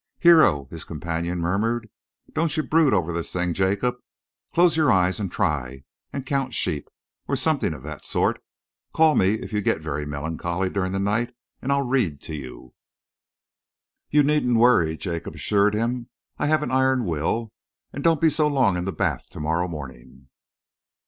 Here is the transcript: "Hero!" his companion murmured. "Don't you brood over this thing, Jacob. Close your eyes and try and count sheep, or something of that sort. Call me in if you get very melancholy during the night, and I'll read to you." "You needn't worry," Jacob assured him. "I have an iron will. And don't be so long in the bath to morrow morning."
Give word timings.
"Hero!" 0.21 0.65
his 0.71 0.83
companion 0.83 1.37
murmured. 1.37 1.87
"Don't 2.33 2.57
you 2.57 2.63
brood 2.63 2.91
over 2.91 3.13
this 3.13 3.31
thing, 3.31 3.53
Jacob. 3.53 3.97
Close 4.51 4.75
your 4.75 4.91
eyes 4.91 5.19
and 5.19 5.31
try 5.31 5.83
and 6.11 6.25
count 6.25 6.55
sheep, 6.55 6.89
or 7.27 7.35
something 7.35 7.71
of 7.71 7.83
that 7.83 8.03
sort. 8.03 8.41
Call 8.95 9.13
me 9.13 9.35
in 9.35 9.43
if 9.43 9.53
you 9.53 9.61
get 9.61 9.79
very 9.79 10.07
melancholy 10.07 10.71
during 10.71 10.91
the 10.91 10.97
night, 10.97 11.35
and 11.61 11.71
I'll 11.71 11.83
read 11.85 12.19
to 12.23 12.35
you." 12.35 12.73
"You 14.09 14.23
needn't 14.23 14.57
worry," 14.57 14.97
Jacob 14.97 15.35
assured 15.35 15.75
him. 15.75 16.09
"I 16.39 16.47
have 16.47 16.63
an 16.63 16.71
iron 16.71 17.05
will. 17.05 17.51
And 17.93 18.03
don't 18.03 18.21
be 18.21 18.31
so 18.31 18.47
long 18.47 18.77
in 18.77 18.85
the 18.85 18.91
bath 18.91 19.29
to 19.33 19.39
morrow 19.39 19.67
morning." 19.67 20.29